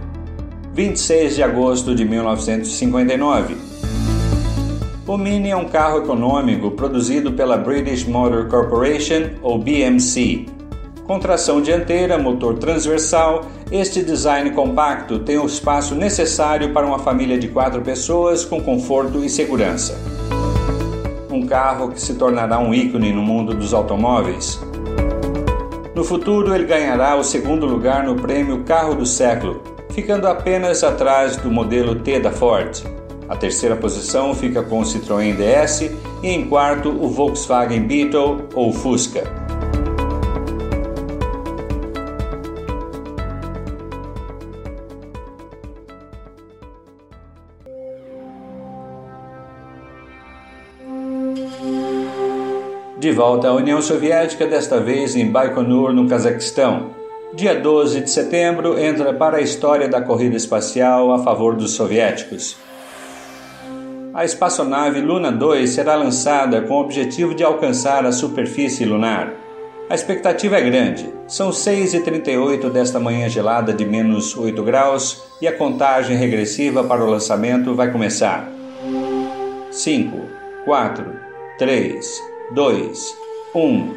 26 0.73 1.35
de 1.35 1.43
agosto 1.43 1.93
de 1.93 2.03
1959. 2.03 3.55
O 5.05 5.17
Mini 5.19 5.51
é 5.51 5.55
um 5.55 5.65
carro 5.65 5.99
econômico 5.99 6.71
produzido 6.71 7.33
pela 7.33 7.57
British 7.57 8.05
Motor 8.05 8.47
Corporation, 8.47 9.29
ou 9.43 9.59
BMC. 9.59 10.47
Com 11.05 11.19
tração 11.19 11.61
dianteira, 11.61 12.17
motor 12.17 12.57
transversal, 12.57 13.45
este 13.71 14.01
design 14.01 14.49
compacto 14.49 15.19
tem 15.19 15.37
o 15.37 15.45
espaço 15.45 15.93
necessário 15.93 16.73
para 16.73 16.87
uma 16.87 16.97
família 16.97 17.37
de 17.37 17.49
quatro 17.49 17.83
pessoas 17.83 18.43
com 18.43 18.59
conforto 18.59 19.23
e 19.23 19.29
segurança 19.29 19.95
um 21.33 21.45
carro 21.45 21.91
que 21.91 21.99
se 21.99 22.13
tornará 22.13 22.59
um 22.59 22.73
ícone 22.73 23.11
no 23.11 23.21
mundo 23.21 23.53
dos 23.53 23.73
automóveis. 23.73 24.61
No 25.95 26.03
futuro, 26.03 26.53
ele 26.53 26.65
ganhará 26.65 27.15
o 27.15 27.23
segundo 27.23 27.65
lugar 27.65 28.03
no 28.03 28.15
prêmio 28.15 28.63
Carro 28.63 28.95
do 28.95 29.05
Século, 29.05 29.61
ficando 29.91 30.27
apenas 30.27 30.83
atrás 30.83 31.37
do 31.37 31.51
modelo 31.51 31.95
T 31.95 32.19
da 32.19 32.31
Ford. 32.31 32.83
A 33.29 33.35
terceira 33.35 33.75
posição 33.75 34.33
fica 34.33 34.61
com 34.61 34.79
o 34.79 34.83
Citroën 34.83 35.35
DS 35.35 35.81
e 36.21 36.27
em 36.27 36.47
quarto 36.47 36.89
o 36.89 37.09
Volkswagen 37.09 37.81
Beetle 37.81 38.47
ou 38.53 38.71
Fusca. 38.71 39.42
De 53.03 53.11
volta 53.11 53.49
à 53.49 53.53
União 53.53 53.81
Soviética, 53.81 54.47
desta 54.47 54.79
vez 54.79 55.13
em 55.13 55.29
Baikonur, 55.29 55.91
no 55.91 56.07
Cazaquistão. 56.07 56.91
Dia 57.33 57.53
12 57.53 57.99
de 57.99 58.09
setembro 58.09 58.79
entra 58.79 59.13
para 59.13 59.39
a 59.39 59.41
história 59.41 59.89
da 59.89 60.01
corrida 60.01 60.37
espacial 60.37 61.11
a 61.11 61.21
favor 61.21 61.53
dos 61.53 61.71
soviéticos. 61.71 62.55
A 64.13 64.23
espaçonave 64.23 65.01
Luna 65.01 65.33
2 65.33 65.69
será 65.69 65.95
lançada 65.95 66.61
com 66.61 66.75
o 66.75 66.79
objetivo 66.79 67.35
de 67.35 67.43
alcançar 67.43 68.05
a 68.05 68.11
superfície 68.13 68.85
lunar. 68.85 69.33
A 69.89 69.95
expectativa 69.95 70.55
é 70.55 70.61
grande. 70.61 71.13
São 71.27 71.49
6h38 71.49 72.69
desta 72.69 73.01
manhã 73.01 73.27
gelada 73.27 73.73
de 73.73 73.83
menos 73.83 74.33
8 74.37 74.63
graus 74.63 75.21
e 75.41 75.47
a 75.47 75.51
contagem 75.51 76.15
regressiva 76.15 76.85
para 76.85 77.03
o 77.03 77.09
lançamento 77.09 77.75
vai 77.75 77.91
começar. 77.91 78.49
5, 79.69 80.17
4, 80.63 81.05
3, 81.57 82.32
dois, 82.53 83.17
um. 83.55 83.95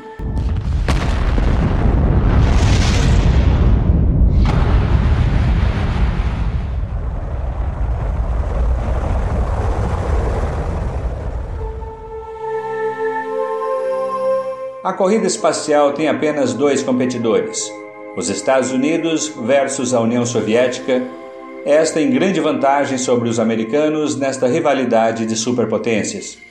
A 14.82 14.92
corrida 14.94 15.26
espacial 15.26 15.92
tem 15.92 16.08
apenas 16.08 16.54
dois 16.54 16.82
competidores: 16.82 17.70
os 18.16 18.30
Estados 18.30 18.72
Unidos 18.72 19.28
versus 19.28 19.92
a 19.92 20.00
União 20.00 20.24
Soviética. 20.24 21.06
Esta 21.66 22.00
em 22.00 22.10
grande 22.10 22.40
vantagem 22.40 22.96
sobre 22.96 23.28
os 23.28 23.38
americanos 23.38 24.16
nesta 24.16 24.46
rivalidade 24.46 25.26
de 25.26 25.36
superpotências 25.36 26.45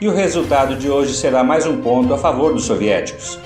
e 0.00 0.08
o 0.08 0.14
resultado 0.14 0.76
de 0.76 0.90
hoje 0.90 1.14
será 1.14 1.42
mais 1.42 1.66
um 1.66 1.80
ponto 1.80 2.12
a 2.12 2.18
favor 2.18 2.52
dos 2.52 2.64
soviéticos. 2.64 3.38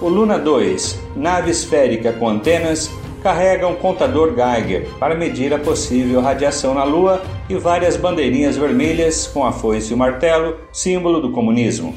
O 0.00 0.08
Luna 0.08 0.38
2, 0.38 1.00
nave 1.16 1.50
esférica 1.50 2.12
com 2.12 2.28
antenas, 2.28 2.88
carrega 3.22 3.66
um 3.66 3.74
contador 3.74 4.32
Geiger 4.34 4.88
para 5.00 5.16
medir 5.16 5.52
a 5.52 5.58
possível 5.58 6.20
radiação 6.20 6.74
na 6.74 6.84
Lua 6.84 7.20
e 7.48 7.56
várias 7.56 7.96
bandeirinhas 7.96 8.56
vermelhas 8.56 9.26
com 9.26 9.44
a 9.44 9.50
foice 9.50 9.90
e 9.90 9.94
o 9.94 9.98
martelo, 9.98 10.56
símbolo 10.72 11.20
do 11.20 11.32
comunismo. 11.32 11.92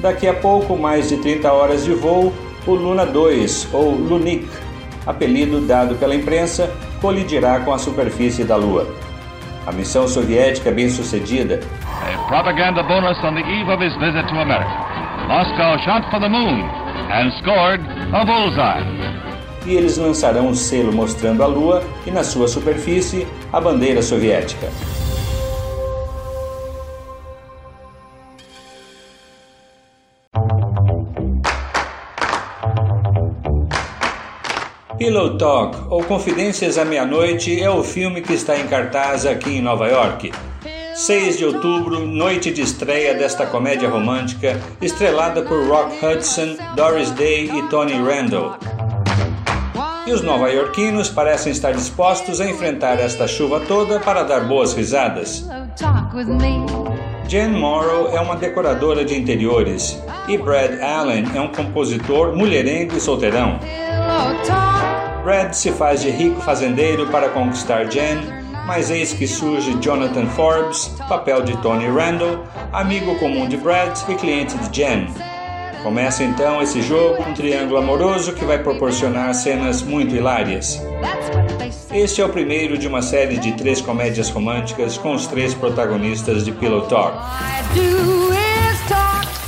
Daqui 0.00 0.26
a 0.26 0.32
pouco, 0.32 0.76
mais 0.76 1.10
de 1.10 1.18
30 1.18 1.52
horas 1.52 1.84
de 1.84 1.92
voo, 1.92 2.32
o 2.66 2.72
Luna 2.72 3.04
2, 3.04 3.68
ou 3.74 3.90
Lunik, 3.90 4.48
apelido 5.06 5.60
dado 5.60 5.94
pela 5.96 6.14
imprensa, 6.14 6.70
colidirá 7.02 7.60
com 7.60 7.74
a 7.74 7.78
superfície 7.78 8.44
da 8.44 8.56
Lua. 8.56 8.86
A 9.66 9.72
missão 9.72 10.08
soviética 10.08 10.70
bem-sucedida 10.70 11.60
propaganda 12.28 12.82
bonus 12.82 13.18
on 13.22 13.34
the 13.34 13.44
eve 13.44 13.68
of 13.68 13.80
his 13.80 13.94
visit 13.96 14.26
to 14.28 14.40
America. 14.40 14.70
Moscow 15.28 15.76
shot 15.84 16.10
for 16.10 16.20
the 16.20 16.28
moon 16.28 16.60
and 17.10 17.32
scored 17.42 17.80
a 18.12 18.24
bullseye. 18.24 18.84
E 19.66 19.74
eles 19.74 19.98
lançarão 19.98 20.48
um 20.48 20.54
selo 20.54 20.92
mostrando 20.92 21.42
a 21.42 21.46
Lua 21.46 21.82
e 22.06 22.10
na 22.10 22.22
sua 22.22 22.46
superfície 22.46 23.26
a 23.52 23.60
bandeira 23.60 24.00
soviética. 24.00 24.68
Pillow 34.98 35.36
Talk, 35.36 35.76
ou 35.90 36.02
Confidências 36.04 36.78
à 36.78 36.84
Meia-Noite, 36.84 37.60
é 37.60 37.68
o 37.68 37.82
filme 37.84 38.22
que 38.22 38.32
está 38.32 38.58
em 38.58 38.66
cartaz 38.66 39.26
aqui 39.26 39.58
em 39.58 39.60
Nova 39.60 39.86
York. 39.88 40.32
6 40.96 41.36
de 41.36 41.44
outubro, 41.44 42.06
noite 42.06 42.50
de 42.50 42.62
estreia 42.62 43.12
desta 43.12 43.44
comédia 43.44 43.86
romântica, 43.86 44.58
estrelada 44.80 45.42
por 45.42 45.68
Rock 45.68 45.94
Hudson, 46.02 46.56
Doris 46.74 47.10
Day 47.10 47.50
e 47.54 47.62
Tony 47.68 47.92
Randall. 47.92 48.56
E 50.06 50.12
os 50.12 50.22
nova-iorquinos 50.22 51.10
parecem 51.10 51.52
estar 51.52 51.74
dispostos 51.74 52.40
a 52.40 52.48
enfrentar 52.48 52.98
esta 52.98 53.28
chuva 53.28 53.60
toda 53.60 54.00
para 54.00 54.22
dar 54.22 54.48
boas 54.48 54.72
risadas. 54.72 55.46
Jen 57.28 57.48
Morrow 57.48 58.16
é 58.16 58.20
uma 58.20 58.36
decoradora 58.36 59.04
de 59.04 59.18
interiores 59.18 60.02
e 60.26 60.38
Brad 60.38 60.80
Allen 60.80 61.26
é 61.34 61.40
um 61.42 61.48
compositor 61.48 62.34
mulherengo 62.34 62.96
e 62.96 63.00
solteirão. 63.00 63.60
Brad 65.22 65.52
se 65.52 65.72
faz 65.72 66.00
de 66.00 66.08
rico 66.08 66.40
fazendeiro 66.40 67.06
para 67.08 67.28
conquistar 67.28 67.84
Jen 67.84 68.45
mas 68.66 68.90
eis 68.90 69.12
que 69.12 69.26
surge 69.26 69.74
Jonathan 69.80 70.26
Forbes, 70.26 70.88
papel 71.08 71.42
de 71.42 71.56
Tony 71.58 71.86
Randall, 71.86 72.44
amigo 72.72 73.16
comum 73.18 73.48
de 73.48 73.56
Brad 73.56 73.96
e 74.08 74.14
cliente 74.16 74.56
de 74.58 74.76
Jen. 74.76 75.06
Começa 75.82 76.24
então 76.24 76.60
esse 76.60 76.82
jogo, 76.82 77.22
um 77.22 77.32
triângulo 77.32 77.78
amoroso 77.78 78.32
que 78.32 78.44
vai 78.44 78.58
proporcionar 78.58 79.32
cenas 79.34 79.82
muito 79.82 80.14
hilárias. 80.14 80.82
Este 81.92 82.20
é 82.20 82.24
o 82.24 82.28
primeiro 82.28 82.76
de 82.76 82.88
uma 82.88 83.00
série 83.00 83.38
de 83.38 83.52
três 83.52 83.80
comédias 83.80 84.28
românticas 84.28 84.98
com 84.98 85.14
os 85.14 85.26
três 85.26 85.54
protagonistas 85.54 86.44
de 86.44 86.50
Pillow 86.50 86.82
Talk. 86.82 87.16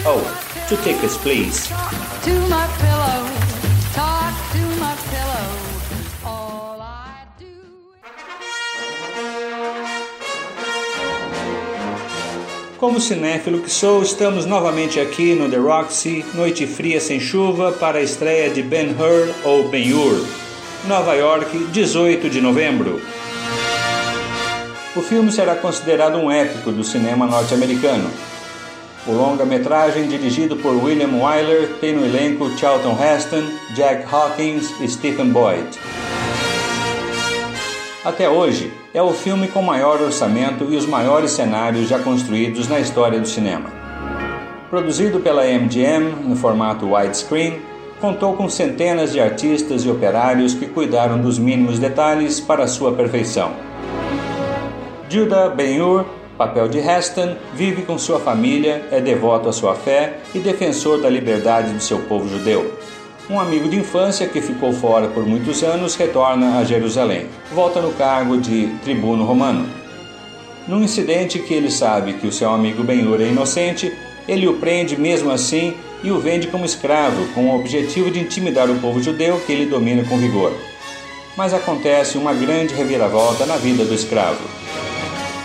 Oh, 0.06 0.20
two 0.68 0.78
tickets, 0.78 1.16
please. 1.18 1.68
Como 12.78 13.00
cinéfilo 13.00 13.58
que 13.60 13.68
sou, 13.68 14.04
estamos 14.04 14.46
novamente 14.46 15.00
aqui 15.00 15.34
no 15.34 15.50
The 15.50 15.56
Roxy, 15.56 16.24
noite 16.32 16.64
fria 16.64 17.00
sem 17.00 17.18
chuva, 17.18 17.72
para 17.72 17.98
a 17.98 18.02
estreia 18.02 18.48
de 18.50 18.62
Ben 18.62 18.90
Hur 18.90 19.34
ou 19.42 19.68
Ben-Hur, 19.68 20.24
Nova 20.86 21.14
York, 21.14 21.58
18 21.72 22.30
de 22.30 22.40
novembro. 22.40 23.02
O 24.94 25.00
filme 25.02 25.32
será 25.32 25.56
considerado 25.56 26.18
um 26.18 26.30
épico 26.30 26.70
do 26.70 26.84
cinema 26.84 27.26
norte-americano. 27.26 28.08
O 29.08 29.12
longa-metragem, 29.12 30.06
dirigido 30.06 30.54
por 30.54 30.76
William 30.76 31.20
Wyler, 31.20 31.70
tem 31.80 31.92
no 31.92 32.06
elenco 32.06 32.48
Charlton 32.56 32.96
Heston, 32.96 33.42
Jack 33.74 34.06
Hawkins 34.08 34.72
e 34.80 34.86
Stephen 34.86 35.30
Boyd. 35.30 35.66
Até 38.04 38.28
hoje, 38.28 38.72
é 38.98 39.02
o 39.02 39.12
filme 39.12 39.46
com 39.46 39.62
maior 39.62 40.02
orçamento 40.02 40.66
e 40.68 40.76
os 40.76 40.84
maiores 40.84 41.30
cenários 41.30 41.88
já 41.88 42.00
construídos 42.00 42.66
na 42.66 42.80
história 42.80 43.20
do 43.20 43.28
cinema. 43.28 43.70
Produzido 44.68 45.20
pela 45.20 45.44
MGM 45.44 46.16
no 46.24 46.34
formato 46.34 46.92
widescreen, 46.92 47.60
contou 48.00 48.34
com 48.34 48.48
centenas 48.48 49.12
de 49.12 49.20
artistas 49.20 49.84
e 49.84 49.88
operários 49.88 50.52
que 50.52 50.66
cuidaram 50.66 51.20
dos 51.20 51.38
mínimos 51.38 51.78
detalhes 51.78 52.40
para 52.40 52.66
sua 52.66 52.90
perfeição. 52.90 53.52
Judah 55.08 55.50
Ben-Hur, 55.50 56.04
papel 56.36 56.66
de 56.66 56.80
Heston, 56.80 57.36
vive 57.54 57.82
com 57.82 57.96
sua 57.98 58.18
família, 58.18 58.84
é 58.90 59.00
devoto 59.00 59.48
à 59.48 59.52
sua 59.52 59.76
fé 59.76 60.18
e 60.34 60.40
defensor 60.40 61.00
da 61.00 61.08
liberdade 61.08 61.72
do 61.72 61.80
seu 61.80 62.00
povo 62.00 62.28
judeu. 62.28 62.77
Um 63.30 63.38
amigo 63.38 63.68
de 63.68 63.76
infância 63.76 64.26
que 64.26 64.40
ficou 64.40 64.72
fora 64.72 65.06
por 65.08 65.26
muitos 65.26 65.62
anos 65.62 65.94
retorna 65.94 66.58
a 66.58 66.64
Jerusalém. 66.64 67.26
Volta 67.52 67.78
no 67.78 67.92
cargo 67.92 68.38
de 68.38 68.68
tribuno 68.82 69.22
romano. 69.22 69.68
Num 70.66 70.82
incidente 70.82 71.38
que 71.38 71.52
ele 71.52 71.70
sabe 71.70 72.14
que 72.14 72.26
o 72.26 72.32
seu 72.32 72.50
amigo 72.50 72.82
Ben-Hur 72.82 73.20
é 73.20 73.26
inocente, 73.26 73.92
ele 74.26 74.48
o 74.48 74.54
prende 74.54 74.98
mesmo 74.98 75.30
assim 75.30 75.74
e 76.02 76.10
o 76.10 76.18
vende 76.18 76.46
como 76.46 76.64
escravo, 76.64 77.26
com 77.34 77.50
o 77.50 77.60
objetivo 77.60 78.10
de 78.10 78.18
intimidar 78.18 78.70
o 78.70 78.78
povo 78.78 79.02
judeu 79.02 79.38
que 79.46 79.52
ele 79.52 79.66
domina 79.66 80.04
com 80.04 80.16
vigor. 80.16 80.54
Mas 81.36 81.52
acontece 81.52 82.16
uma 82.16 82.32
grande 82.32 82.74
reviravolta 82.74 83.44
na 83.44 83.58
vida 83.58 83.84
do 83.84 83.92
escravo. 83.92 84.40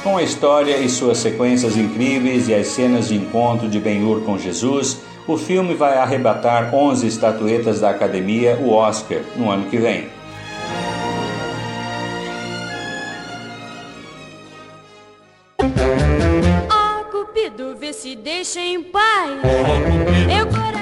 Com 0.04 0.16
a 0.16 0.24
história 0.24 0.78
e 0.78 0.88
suas 0.88 1.18
sequências 1.18 1.76
incríveis 1.76 2.48
e 2.48 2.54
as 2.54 2.68
cenas 2.68 3.10
de 3.10 3.16
encontro 3.16 3.68
de 3.68 3.78
Ben-Hur 3.78 4.22
com 4.22 4.38
Jesus, 4.38 5.00
o 5.28 5.38
filme 5.38 5.74
vai 5.74 5.98
arrebatar 5.98 6.74
11 6.74 7.08
estatuetas 7.08 7.80
da 7.80 7.90
Academia, 7.90 8.58
o 8.62 8.72
Oscar, 8.72 9.20
no 9.36 9.50
ano 9.50 9.70
que 9.70 9.78
vem. 9.78 10.08
Cupido, 17.12 17.76
vê 17.80 17.94
se 17.94 18.16
deixa 18.16 18.60
em 18.60 18.84
paz. 18.84 19.42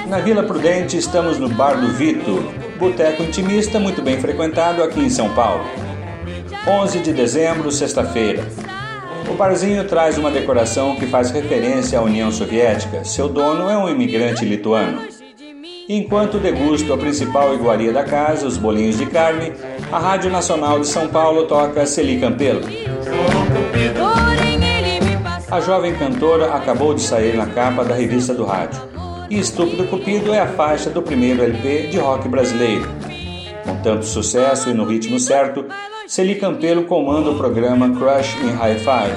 Na 0.08 0.18
Vila 0.18 0.42
Prudente 0.42 0.96
estamos 0.96 1.38
no 1.38 1.48
Bar 1.48 1.80
do 1.80 1.88
Vito, 1.88 2.44
boteco 2.78 3.22
intimista 3.22 3.78
muito 3.80 4.02
bem 4.02 4.20
frequentado 4.20 4.82
aqui 4.82 5.00
em 5.00 5.08
São 5.08 5.32
Paulo. 5.34 5.64
11 6.66 7.00
de 7.00 7.12
dezembro, 7.12 7.70
sexta-feira. 7.70 8.46
O 9.32 9.34
barzinho 9.34 9.84
traz 9.84 10.18
uma 10.18 10.30
decoração 10.30 10.94
que 10.94 11.06
faz 11.06 11.30
referência 11.30 11.98
à 11.98 12.02
União 12.02 12.30
Soviética. 12.30 13.02
Seu 13.02 13.30
dono 13.30 13.70
é 13.70 13.78
um 13.78 13.88
imigrante 13.88 14.44
lituano. 14.44 15.00
Enquanto 15.88 16.38
degusto 16.38 16.92
a 16.92 16.98
principal 16.98 17.54
iguaria 17.54 17.94
da 17.94 18.04
casa, 18.04 18.46
os 18.46 18.58
bolinhos 18.58 18.98
de 18.98 19.06
carne, 19.06 19.54
a 19.90 19.98
Rádio 19.98 20.30
Nacional 20.30 20.78
de 20.80 20.86
São 20.86 21.08
Paulo 21.08 21.46
toca 21.46 21.86
Celi 21.86 22.20
Campelo. 22.20 22.60
A 25.50 25.60
jovem 25.60 25.94
cantora 25.94 26.52
acabou 26.52 26.92
de 26.92 27.00
sair 27.00 27.34
na 27.34 27.46
capa 27.46 27.82
da 27.86 27.94
revista 27.94 28.34
do 28.34 28.44
rádio. 28.44 28.82
E 29.30 29.38
Estúpido 29.38 29.84
Cupido 29.84 30.34
é 30.34 30.40
a 30.40 30.46
faixa 30.46 30.90
do 30.90 31.00
primeiro 31.00 31.42
LP 31.42 31.86
de 31.86 31.98
rock 31.98 32.28
brasileiro. 32.28 32.86
Com 33.64 33.76
tanto 33.76 34.04
sucesso 34.04 34.68
e 34.68 34.74
no 34.74 34.84
ritmo 34.84 35.18
certo, 35.18 35.64
Celi 36.06 36.34
Campelo 36.34 36.84
comanda 36.84 37.30
o 37.30 37.36
programa 37.36 37.88
Crush 37.90 38.36
in 38.42 38.50
Hi-Fi, 38.56 39.12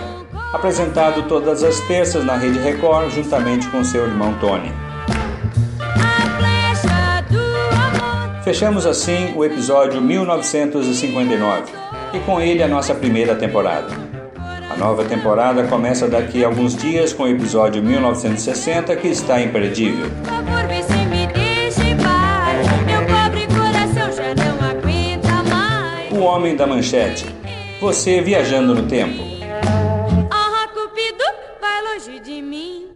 apresentado 0.54 1.28
todas 1.28 1.64
as 1.64 1.80
terças 1.82 2.24
na 2.24 2.38
Rede 2.38 2.60
Record 2.60 3.12
juntamente 3.12 3.68
com 3.70 3.84
seu 3.84 4.06
irmão 4.06 4.34
Tony. 4.40 4.72
Fechamos 8.44 8.86
assim 8.86 9.34
o 9.36 9.44
episódio 9.44 10.00
1959 10.00 11.64
e 12.14 12.20
com 12.20 12.40
ele 12.40 12.62
a 12.62 12.68
nossa 12.68 12.94
primeira 12.94 13.36
temporada. 13.36 13.88
A 14.70 14.78
nova 14.78 15.04
temporada 15.06 15.64
começa 15.64 16.08
daqui 16.08 16.44
a 16.44 16.48
alguns 16.48 16.76
dias 16.76 17.12
com 17.12 17.24
o 17.24 17.28
episódio 17.28 17.82
1960 17.82 18.96
que 18.98 19.08
está 19.08 19.42
imperdível. 19.42 20.08
Homem 26.26 26.56
da 26.56 26.66
Manchete. 26.66 27.24
Você 27.80 28.20
viajando 28.20 28.74
no 28.74 28.88
tempo. 28.88 29.35